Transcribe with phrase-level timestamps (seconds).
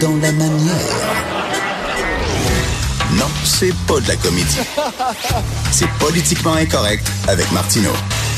[0.00, 0.74] dans la manière.
[3.18, 4.58] Non, c'est pas de la comédie.
[5.70, 7.92] C'est politiquement incorrect avec Martineau.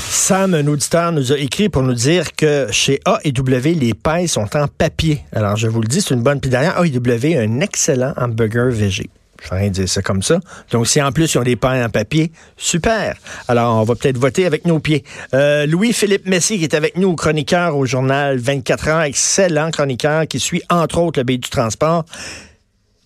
[0.08, 4.48] Sam, un auditeur, nous a écrit pour nous dire que chez A&W, les pailles sont
[4.56, 5.24] en papier.
[5.32, 6.40] Alors, je vous le dis, c'est une bonne.
[6.40, 9.08] Puis derrière, A&W a un excellent hamburger végé.
[9.42, 10.38] Je vais rien dire ça comme ça.
[10.70, 13.16] Donc, si en plus, ils ont des pailles en papier, super.
[13.48, 15.04] Alors, on va peut-être voter avec nos pieds.
[15.34, 20.38] Euh, Louis-Philippe Messi, qui est avec nous, chroniqueur au journal 24 heures, excellent chroniqueur, qui
[20.38, 22.04] suit, entre autres, le pays du transport.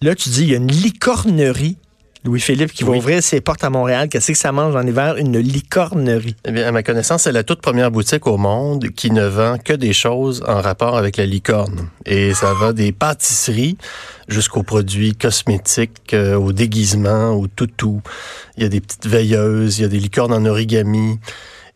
[0.02, 1.78] Là, tu dis, il y a une licornerie
[2.26, 4.08] Louis-Philippe, qui va ouvrir ses portes à Montréal.
[4.08, 5.16] Qu'est-ce que ça mange en hiver?
[5.16, 6.34] Une licornerie.
[6.44, 9.58] Eh bien, à ma connaissance, c'est la toute première boutique au monde qui ne vend
[9.58, 11.88] que des choses en rapport avec la licorne.
[12.04, 13.78] Et ça va des pâtisseries
[14.28, 18.02] jusqu'aux produits cosmétiques, euh, aux déguisements, aux toutous.
[18.56, 21.20] Il y a des petites veilleuses, il y a des licornes en origami.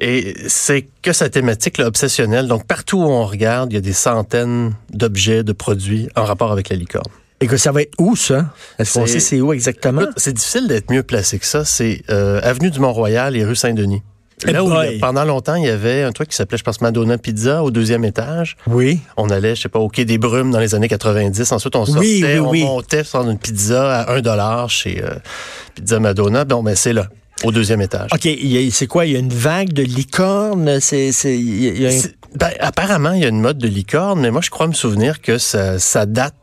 [0.00, 2.48] Et c'est que sa thématique là, obsessionnelle.
[2.48, 6.50] Donc, partout où on regarde, il y a des centaines d'objets, de produits en rapport
[6.50, 7.12] avec la licorne.
[7.42, 8.52] Et que ça va être où, ça?
[8.78, 10.02] Est-ce qu'on sait c'est où exactement?
[10.16, 11.64] C'est difficile d'être mieux placé que ça.
[11.64, 14.02] C'est euh, Avenue du Mont-Royal et rue Saint-Denis.
[14.48, 17.18] Eh Là où pendant longtemps, il y avait un truc qui s'appelait, je pense, Madonna
[17.18, 18.56] Pizza au deuxième étage.
[18.66, 19.00] Oui.
[19.18, 21.52] On allait, je sais pas, au Quai des Brumes dans les années 90.
[21.52, 22.62] Ensuite, on sortait, Oui, oui, on oui.
[22.64, 25.10] montait sur une pizza à 1 dollar chez euh,
[25.74, 26.44] Pizza Madonna.
[26.46, 27.08] Bon, ben c'est là,
[27.44, 28.08] au deuxième étage.
[28.14, 28.26] OK,
[28.70, 29.04] c'est quoi?
[29.04, 30.80] Il y a une vague de licornes?
[30.80, 34.68] C'est, un- ben, apparemment, il y a une mode de licorne, mais moi, je crois
[34.68, 36.34] me souvenir que ça, ça date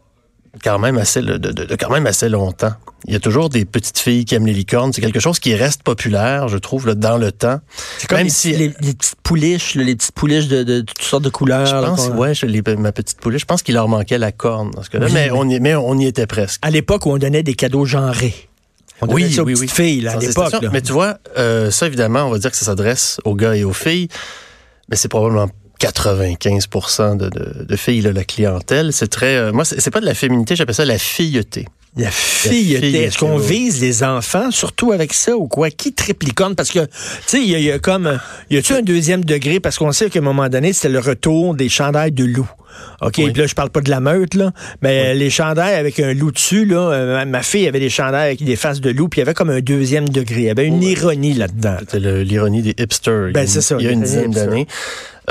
[0.63, 2.73] quand même assez de, de- de quand même assez longtemps.
[3.05, 4.91] Il y a toujours des petites filles qui aiment les licornes.
[4.91, 7.59] C'est quelque chose qui reste populaire, je trouve, là, dans le temps.
[7.99, 10.81] c'est comme même les, si- les- les petites pouliches, là, les petites pouliches de, de
[10.81, 11.65] toutes sortes de couleurs.
[11.67, 14.17] Je là, pense, qu'on- ouais, je, les- ma petite pouliche, je pense qu'il leur manquait
[14.17, 14.71] la corne.
[14.73, 15.37] Parce que là, Oui, mais, oui.
[15.39, 16.59] On y, mais on y était presque.
[16.65, 18.33] À l'époque où on donnait des cadeaux genrés.
[19.01, 20.53] On donnait ça aux petites filles, là, à l'époque.
[20.59, 20.69] là.
[20.73, 23.63] Mais tu vois, euh, ça, évidemment, on va dire que ça s'adresse aux gars et
[23.63, 24.07] aux filles,
[24.89, 26.67] mais c'est probablement 95
[27.17, 28.93] de, de, de filles, là, la clientèle.
[28.93, 29.37] C'est très...
[29.37, 31.67] euh, moi, c'est pas de la féminité, j'appelle ça la filleté.
[31.95, 35.71] La fille, fille, est-ce qu'on vise les enfants, surtout avec ça ou quoi?
[35.71, 36.55] Qui triple licorne?
[36.55, 36.89] Parce que, tu
[37.25, 38.19] sais, il y, a- il y a comme,
[38.51, 39.59] y a-tu un deuxième degré?
[39.59, 42.47] Parce qu'on sait qu'à un moment donné, c'était le retour des chandails de loup.
[43.01, 43.31] OK, Oui.
[43.31, 44.51] puis là, je parle pas de la meute, là,
[44.83, 48.43] mais les chandails avec un loup dessus, là, euh, ma- fille avait des chandails avec
[48.43, 50.41] des faces de loup, puis il y avait comme un deuxième degré.
[50.41, 51.77] Il y avait une ironie là-dedans.
[51.79, 53.13] C'était l'ironie des hipsters.
[53.13, 54.67] il y a Ben, une- c'est ça, Il y a une dizaine d'années.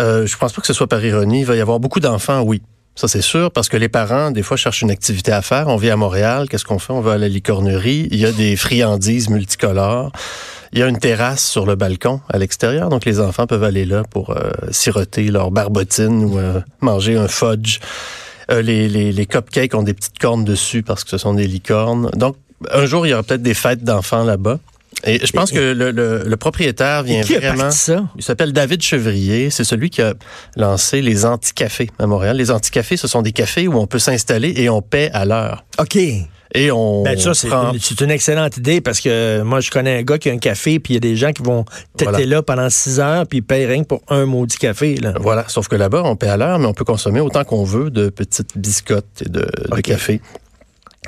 [0.00, 1.40] Euh, je pense pas que ce soit par ironie.
[1.40, 2.60] Il va y avoir beaucoup d'enfants, oui.
[2.96, 5.68] Ça, c'est sûr, parce que les parents, des fois, cherchent une activité à faire.
[5.68, 6.48] On vit à Montréal.
[6.48, 6.94] Qu'est-ce qu'on fait?
[6.94, 8.08] On va à la licornerie.
[8.10, 10.12] Il y a des friandises multicolores.
[10.72, 12.88] Il y a une terrasse sur le balcon à l'extérieur.
[12.88, 17.28] Donc, les enfants peuvent aller là pour euh, siroter leur barbotine ou euh, manger un
[17.28, 17.80] fudge.
[18.50, 21.46] Euh, les, les, les cupcakes ont des petites cornes dessus parce que ce sont des
[21.46, 22.10] licornes.
[22.14, 22.36] Donc,
[22.72, 24.58] un jour, il y aura peut-être des fêtes d'enfants là-bas.
[25.06, 27.70] Et je pense que le, le, le propriétaire vient Qui vraiment...
[27.70, 28.04] ça?
[28.16, 29.50] Il s'appelle David Chevrier.
[29.50, 30.14] C'est celui qui a
[30.56, 32.36] lancé les anti-cafés à Montréal.
[32.36, 35.64] Les anti-cafés, ce sont des cafés où on peut s'installer et on paie à l'heure.
[35.78, 35.96] OK.
[36.54, 37.72] Et on Ben ça, c'est prend...
[37.72, 40.94] une, excellente idée parce que moi, je connais un gars qui a un café, puis
[40.94, 41.64] il y a des gens qui vont
[41.96, 42.26] têter Voilà.
[42.26, 44.96] là pendant six heures, puis ils payent rien que pour un maudit café.
[44.96, 45.12] Là.
[45.20, 47.90] Voilà, sauf que là-bas, on paie à l'heure, mais on peut consommer autant qu'on veut
[47.90, 49.46] de petites biscottes et de,
[49.82, 50.20] café.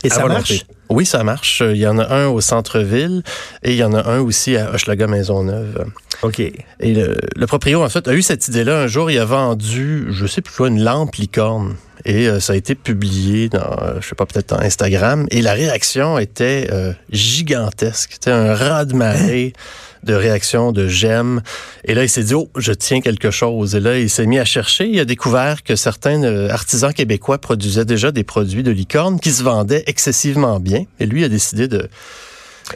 [0.05, 0.55] Et à ça volonté.
[0.55, 0.67] marche?
[0.89, 1.63] Oui, ça marche.
[1.65, 3.23] Il y en a un au centre-ville
[3.63, 5.87] et il y en a un aussi à Hochelaga-Maisonneuve.
[6.23, 6.41] OK.
[6.41, 8.81] Et le, le proprio, en fait, a eu cette idée-là.
[8.81, 11.77] Un jour, il a vendu, je sais plus quoi, une lampe licorne.
[12.05, 15.27] Et euh, ça a été publié dans, euh, je sais pas, peut-être dans Instagram.
[15.31, 18.13] Et la réaction était euh, gigantesque.
[18.15, 18.87] C'était un raz
[20.05, 21.43] de réactions, de j'aime.
[21.85, 23.75] Et là, il s'est dit, oh, je tiens quelque chose.
[23.75, 24.89] Et là, il s'est mis à chercher.
[24.89, 29.31] Il a découvert que certains euh, artisans québécois produisaient déjà des produits de licorne qui
[29.33, 30.85] se vendaient excessivement bien.
[31.01, 31.89] Et lui a décidé de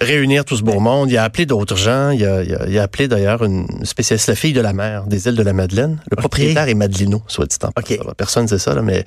[0.00, 1.10] réunir tout ce beau monde.
[1.10, 2.10] Il a appelé d'autres gens.
[2.10, 5.04] Il a, il a- il a appelé d'ailleurs une spécialiste, la fille de la mer
[5.06, 6.00] des îles de la Madeleine.
[6.10, 7.98] Le propriétaire est Madelino, soit dit en OK.
[7.98, 8.12] passant.
[8.16, 9.04] Personne ne sait ça, là, mais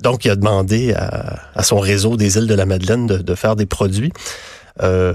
[0.00, 3.34] donc il a demandé à, à son réseau des îles de la Madeleine de, de
[3.34, 4.12] faire des produits,
[4.82, 5.12] euh,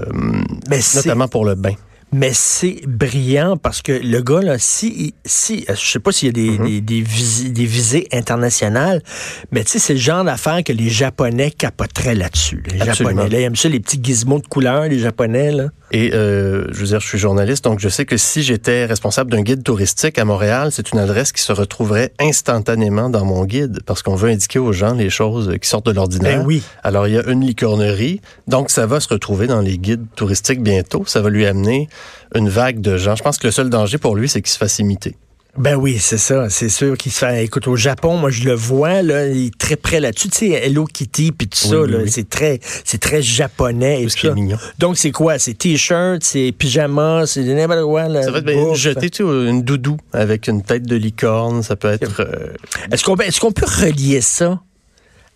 [0.68, 1.72] Mais notamment pour le bain.
[2.16, 6.28] Mais c'est brillant parce que le gars, là, si, si je sais pas s'il y
[6.28, 6.66] a des, Mhm.
[6.66, 9.02] des, des, visi- des visées internationales,
[9.50, 12.62] mais tu sais, c'est le genre d'affaires que les Japonais capoteraient là-dessus.
[12.72, 13.10] Les Absolument.
[13.22, 15.70] Japonais, là, ils aiment ça, les petits gizmos de couleur, les Japonais, là.
[15.90, 19.30] Et euh, je veux dire, je suis journaliste, donc je sais que si j'étais responsable
[19.30, 23.80] d'un guide touristique à Montréal, c'est une adresse qui se retrouverait instantanément dans mon guide
[23.86, 26.40] parce qu'on veut indiquer aux gens les choses qui sortent de l'ordinaire.
[26.40, 26.62] Ben oui.
[26.82, 30.62] Alors, il y a une licornerie, donc ça va se retrouver dans les guides touristiques
[30.62, 31.04] bientôt.
[31.06, 31.88] Ça va lui amener
[32.34, 33.16] une vague de gens.
[33.16, 35.16] Je pense que le seul danger pour lui, c'est qu'il se fasse imiter.
[35.56, 36.50] Ben oui, c'est ça.
[36.50, 37.44] C'est sûr qu'il se fait.
[37.44, 40.28] Écoute, au Japon, moi, je le vois, là, il est très près là-dessus.
[40.28, 42.10] Tu sais, Hello Kitty, puis tout ça, Oui, là, oui.
[42.10, 44.56] c'est très, c'est très japonais et ce qui est mignon.
[44.80, 45.38] Donc, c'est quoi?
[45.38, 48.24] C'est t-shirt, c'est pyjama, c'est n'importe quoi, là.
[48.24, 51.62] Ça va être ben, jeter tu sais, une doudou avec une tête de licorne.
[51.62, 52.22] Ça peut être...
[52.22, 52.48] euh,
[52.90, 54.60] Est-ce qu'on, est-ce qu'on peut relier ça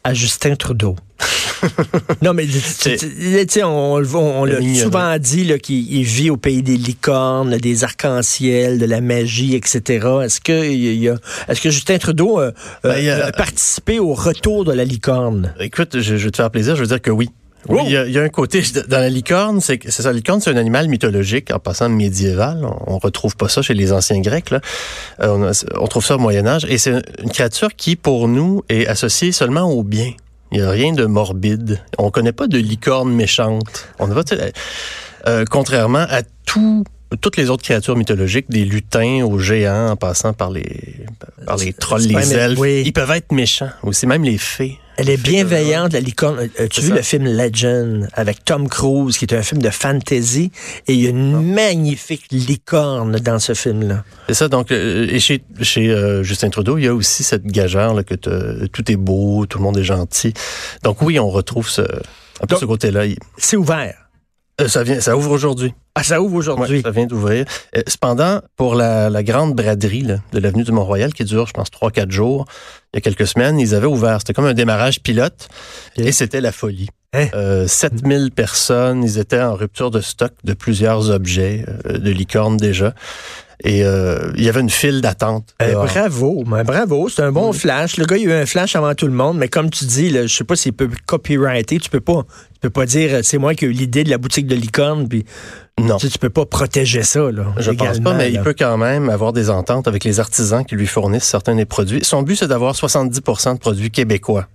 [0.02, 0.96] à Justin Trudeau?
[2.22, 7.56] non, mais tu sais, on, on, l'a souvent dit qu'il vit au pays des licornes,
[7.58, 10.06] des arcs-en-ciel, de la magie, etc.
[10.24, 11.16] Est-ce que, y a,
[11.48, 12.52] est-ce que Justin Trudeau euh,
[12.82, 15.54] ben, a, participé au retour de la licorne?
[15.60, 17.30] Écoute, je, vais te faire plaisir, je veux dire que oui.
[17.68, 20.10] Oui, il y, a, un côté dans la licorne, c'est c'est ça.
[20.10, 22.64] La licorne, c'est un animal mythologique en passant médiéval.
[22.64, 24.50] On, on, retrouve pas ça chez les anciens Grecs.
[24.50, 24.60] Là.
[25.20, 28.62] Euh, on, on, trouve ça au Moyen Âge, et c'est une créature qui, pour nous,
[28.68, 30.12] est associée seulement au bien.
[30.52, 31.80] Il n'y a rien de morbide.
[31.98, 33.88] On connaît pas de licorne méchante.
[33.98, 34.22] On va,
[35.26, 36.84] euh, contrairement à tout
[37.20, 41.06] toutes les autres créatures mythologiques, des lutins aux géants, en passant par les,
[41.46, 44.78] par les trolls, les elfes, ils peuvent être méchants aussi, même les fées.
[44.98, 46.40] Elle est bienveillante, la licorne.
[46.40, 50.50] Euh, as-tu vu le film Legend avec Tom Cruise, qui est un film de fantasy,
[50.88, 54.02] et il y a une magnifique licorne dans ce film-là.
[54.26, 57.46] C'est ça, donc, euh, et chez, chez euh, Justin Trudeau, il y a aussi cette
[57.46, 60.34] gageure là, que tout est beau, tout le monde est gentil.
[60.82, 63.04] Donc oui, on retrouve ce, un peu ce côté-là.
[63.36, 63.94] C'est ouvert.
[64.66, 65.74] ça, vient, ça ouvre aujourd'hui.
[65.98, 66.82] Ah, ça ouvre aujourd'hui.
[66.82, 67.44] ça vient d'ouvrir.
[67.86, 71.70] cependant, pour la, la grande braderie là, de l'avenue du Mont-Royal, qui dure, je pense,
[71.70, 72.44] trois, quatre jours,
[72.92, 74.18] il y a quelques semaines, ils avaient ouvert.
[74.20, 75.48] C'était comme un démarrage pilote
[75.96, 76.88] et c'était la folie.
[77.14, 77.26] Hein?
[77.34, 82.58] Euh, 7000 personnes, ils étaient en rupture de stock de plusieurs objets, euh, de licornes
[82.58, 82.94] déjà.
[83.64, 85.54] Et euh, il y avait une file d'attente.
[85.60, 87.96] Eh, bravo, mais bravo, c'est un bon flash.
[87.96, 90.10] Le gars, il a eu un flash avant tout le monde, mais comme tu dis,
[90.10, 93.38] là, je sais pas s'il peut copyrighter, tu peux pas, tu peux pas dire c'est
[93.38, 95.24] moi qui ai eu l'idée de la boutique de licorne, puis
[95.78, 95.96] non.
[95.96, 97.46] Tu, peux pas protéger ça, là.
[97.58, 100.74] Je pense pas, mais il peut quand même avoir des ententes avec les artisans qui
[100.74, 102.04] lui fournissent certains des produits.
[102.04, 104.48] Son but, c'est d'avoir 70% de produits québécois.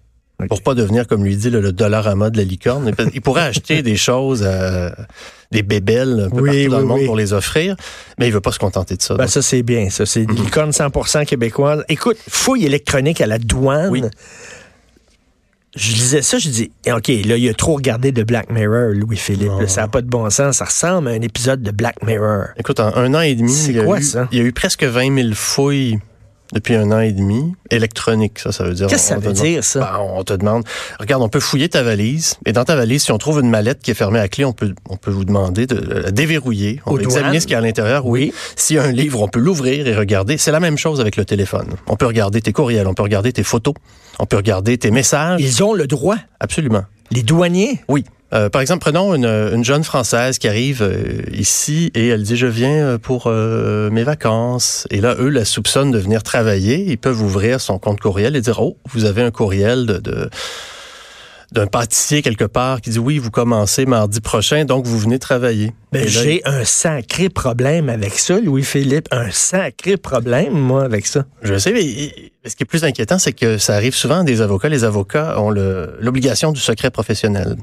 [0.49, 2.91] Pour pas devenir, comme lui dit, le, dollar à mode de la licorne.
[3.13, 4.89] Il pourrait acheter des choses, euh,
[5.51, 7.75] des bébelles un peu partout dans le monde pour les offrir,
[8.19, 9.15] mais il veut pas se contenter de ça.
[9.15, 9.89] Ben ça, c'est bien.
[9.89, 11.85] Ça, c'est des licornes 100% québécoises.
[11.87, 14.09] Écoute, fouille électronique à la douane
[15.75, 19.67] je lisais ça, je dis, OK, là, il a trop regardé de Black Mirror, Louis-Philippe.
[19.67, 20.57] Ça n'a pas de bon sens.
[20.57, 22.47] Ça ressemble à un épisode de Black Mirror.
[22.57, 24.83] Écoute, en un an et demi, il y, a eu, il y a eu presque
[24.83, 25.99] 20 000 fouilles
[26.53, 27.53] depuis un an et demi.
[27.71, 28.87] Électronique, ça, ça veut dire.
[28.87, 29.79] Qu'est-ce que ça veut dire, ça?
[29.79, 30.63] Ben, on te demande,
[30.99, 32.35] regarde, on peut fouiller ta valise.
[32.45, 34.53] Et dans ta valise, si on trouve une mallette qui est fermée à clé, on
[34.53, 36.81] peut, on peut vous demander de la déverrouiller.
[36.85, 38.05] On peut examiner ce qu'il y a à l'intérieur.
[38.05, 38.33] Oui.
[38.55, 40.37] S'il y a un livre, on peut l'ouvrir et regarder.
[40.37, 41.67] C'est la même chose avec le téléphone.
[41.87, 43.73] On peut regarder tes courriels, on peut regarder tes photos,
[44.19, 45.41] on peut regarder tes messages.
[45.41, 46.17] Ils ont le droit?
[46.39, 46.83] Absolument.
[47.11, 47.81] Les douaniers?
[47.87, 48.05] Oui.
[48.33, 52.35] Euh, par exemple, prenons une, une, jeune Française qui arrive euh, ici et elle dit,
[52.35, 54.87] je viens euh, pour mes vacances.
[54.89, 56.83] Et là, eux la soupçonnent de venir travailler.
[56.87, 60.29] Ils peuvent ouvrir son compte courriel et dire, oh, vous avez un courriel de, de
[61.53, 65.71] d'un pâtissier quelque part qui dit oui, vous commencez mardi prochain, donc vous venez travailler.
[65.91, 69.07] Ben, j'ai un sacré problème avec ça, Louis-Philippe.
[69.11, 71.25] Un sacré problème, moi, avec ça.
[71.43, 74.69] Je sais, mais ce qui est plus inquiétant, c'est que ça arrive souvent des avocats.
[74.69, 77.55] Les avocats ont l'obligation du secret professionnel.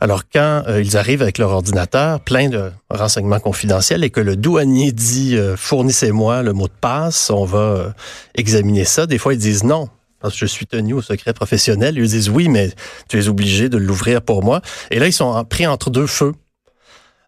[0.00, 4.36] Alors, quand euh, ils arrivent avec leur ordinateur plein de renseignements confidentiels et que le
[4.36, 7.88] douanier dit euh, fournissez-moi le mot de passe, on va euh,
[8.36, 9.88] examiner ça, des fois, ils disent non
[10.22, 11.98] parce que je suis tenu au secret professionnel.
[11.98, 12.70] Ils disent oui, mais
[13.08, 14.62] tu es obligé de l'ouvrir pour moi.
[14.90, 16.32] Et là, ils sont pris entre deux feux.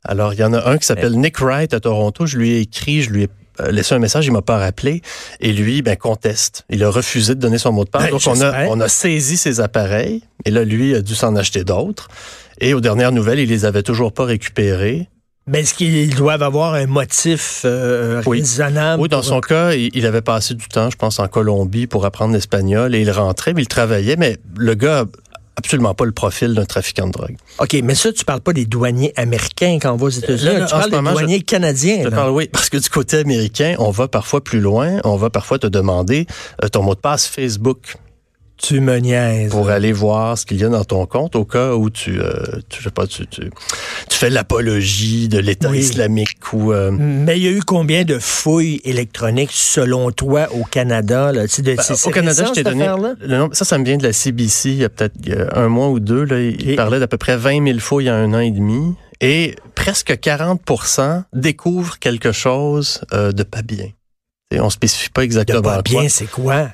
[0.05, 2.27] Alors, il y en a un qui s'appelle Nick Wright à Toronto.
[2.27, 3.29] Je lui ai écrit, je lui ai
[3.61, 5.01] euh, laissé un message, il m'a pas rappelé.
[5.41, 6.65] Et lui, ben, conteste.
[6.71, 8.05] Il a refusé de donner son mot de passe.
[8.05, 10.23] Ben, Donc, on a, on a saisi ses appareils.
[10.45, 12.09] Et là, lui a dû s'en acheter d'autres.
[12.61, 15.09] Et aux dernières nouvelles, il les avait toujours pas récupérés.
[15.47, 19.03] Mais est-ce qu'ils doivent avoir un motif euh, raisonnable?
[19.03, 22.33] Oui, dans son cas, il avait passé du temps, je pense, en Colombie pour apprendre
[22.33, 25.05] l'espagnol et il rentrait, mais il travaillait, mais le gars
[25.57, 27.37] absolument pas le profil d'un trafiquant de drogue.
[27.59, 30.65] OK, mais ça, tu parles pas des douaniers américains quand on va aux États-Unis.
[30.67, 32.03] Tu parles des douaniers canadiens.
[32.05, 35.01] Je parle, oui, parce que du côté américain, on va parfois plus loin.
[35.05, 36.27] On va parfois te demander
[36.63, 37.97] euh, ton mot de passe Facebook.
[38.67, 39.51] Tu me niaises.
[39.51, 42.33] Pour aller voir ce qu'il y a dans ton compte au cas où tu, euh,
[42.69, 43.51] tu je sais pas, tu, tu,
[44.09, 46.73] tu fais l'apologie de l'État islamique ou.
[46.73, 51.43] Euh, Mais il y a eu combien de fouilles électroniques selon toi au Canada là?
[51.43, 52.89] De, ben, au Canada, je t'ai donné
[53.21, 54.71] le nom, ça, ça me vient de la CBC.
[54.71, 55.15] Il y a peut-être
[55.55, 56.25] un mois ou deux.
[56.25, 58.51] Là, il parlait d'à peu près 20 000 fouilles il y a un an et
[58.51, 58.95] demi.
[59.21, 60.61] Et presque 40
[61.33, 63.89] découvrent quelque chose euh, de pas bien.
[64.51, 65.61] Et on spécifie pas exactement.
[65.61, 66.71] De pas bien, c'est quoi?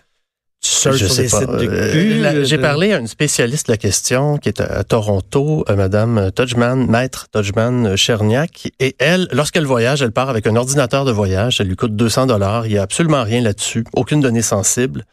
[0.62, 1.42] Je sais pas.
[1.42, 6.30] Euh, j'ai parlé à une spécialiste de la question qui est à, Toronto, euh, Madame
[6.34, 11.58] Tudgman, maître Tudgman Cherniak, et elle, lorsqu'elle voyage, elle part avec un ordinateur de voyage.
[11.58, 12.66] Ça lui coûte 200 dollars.
[12.66, 15.04] Il y a absolument rien là-dessus, aucune donnée sensible.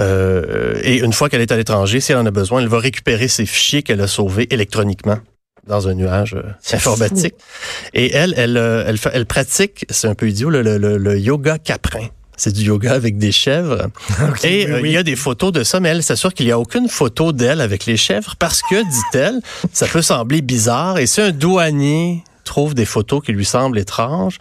[0.00, 2.78] Euh, et une fois qu'elle est à l'étranger, si elle en a besoin, elle va
[2.78, 5.18] récupérer ses fichiers qu'elle a sauvés électroniquement
[5.66, 6.36] dans un nuage
[6.72, 7.34] informatique.
[7.94, 12.08] Et elle, elle, elle, elle, pratique, c'est un peu idiot, le, le, le yoga caprin.
[12.36, 13.88] C'est du yoga avec des chèvres.
[14.44, 16.58] et euh, il y a des photos de ça, mais elle s'assure qu'il n'y a
[16.58, 19.40] aucune photo d'elle avec les chèvres parce que, dit-elle,
[19.72, 20.98] ça peut sembler bizarre.
[20.98, 24.38] Et si un douanier trouve des photos qui lui semblent étranges,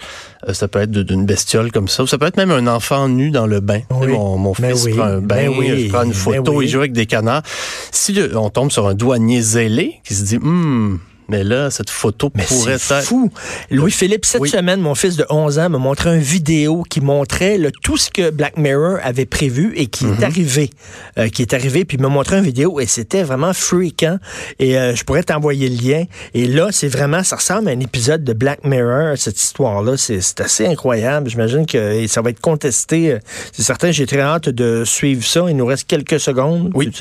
[0.48, 3.08] euh, ça peut être d'une bestiole comme ça, ou ça peut être même un enfant
[3.08, 3.82] nu dans le bain.
[3.90, 7.44] Mon, fils prend un bain, je prends une photo, il joue avec des canards.
[7.92, 11.00] Si on tombe sur un douanier zélé qui se dit, hum,
[11.30, 13.02] mais là, cette photo pourrait être...
[13.04, 13.32] fou.
[13.72, 17.98] Louis-Philippe, cette semaine, mon fils de 11 ans m'a montré une vidéo qui montrait tout
[17.98, 20.24] ce que Black Mirror avait prévu et qui est mhm.
[20.24, 20.70] arrivé.
[21.18, 24.18] Euh, qui est arrivé, puis il m'a montré une vidéo et c'était vraiment freakant.
[24.60, 26.04] Et euh, je pourrais t'envoyer le lien.
[26.34, 29.98] Et là, c'est vraiment, ça ressemble à un épisode de Black Mirror, cette histoire-là.
[29.98, 31.30] C'est assez incroyable.
[31.30, 33.18] J'imagine que ça va être contesté.
[33.52, 35.46] C'est certain, j'ai très hâte de suivre ça.
[35.50, 36.72] Il nous reste quelques secondes.
[36.74, 36.92] Oui.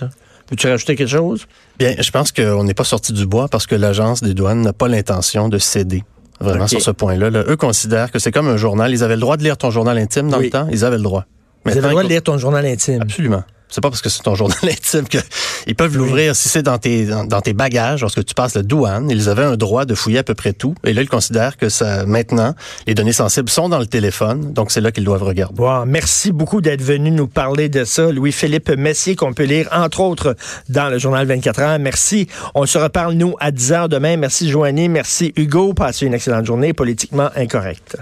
[0.50, 1.46] Veux-tu rajouter quelque chose?
[1.78, 4.72] Bien, je pense qu'on n'est pas sorti du bois parce que l'Agence des douanes n'a
[4.72, 6.04] pas l'intention de céder
[6.40, 7.30] vraiment sur ce point-là.
[7.30, 8.90] Eux considèrent que c'est comme un journal.
[8.92, 10.68] Ils avaient le droit de lire ton journal intime dans le temps?
[10.70, 11.26] Ils avaient le droit.
[11.66, 13.02] Ils avaient le droit de lire ton journal intime.
[13.02, 13.44] Absolument.
[13.73, 16.37] C'est pas parce que c'est ton journal intime qu'ils peuvent l'ouvrir.
[16.37, 19.57] Si c'est dans tes, dans, tes bagages, lorsque tu passes la douane, ils avaient un
[19.57, 20.75] droit de fouiller à peu près tout.
[20.85, 22.55] Et là, ils considèrent que ça, maintenant,
[22.87, 24.52] les données sensibles sont dans le téléphone.
[24.52, 25.62] Donc, c'est là qu'ils doivent regarder.
[25.87, 28.12] merci beaucoup d'être venu nous parler de ça.
[28.12, 30.37] Louis-Philippe Messier, qu'on peut lire, entre autres,
[30.69, 31.79] dans le journal 24 heures.
[31.79, 32.29] Merci.
[32.55, 34.19] On se reparle, nous, à 10 heures demain.
[34.19, 34.91] Merci, Joanie.
[34.91, 35.73] Merci, Hugo.
[35.73, 37.97] Passez une excellente journée politiquement incorrecte.